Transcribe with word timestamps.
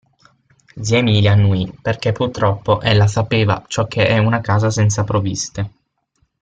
Zia 0.81 0.97
Emilia 0.97 1.33
annuì, 1.33 1.71
perché 1.79 2.11
purtroppo 2.11 2.81
ella 2.81 3.05
sapeva 3.05 3.63
ciò 3.67 3.85
che 3.85 4.07
è 4.07 4.17
una 4.17 4.41
casa 4.41 4.71
senza 4.71 5.03
provviste. 5.03 5.69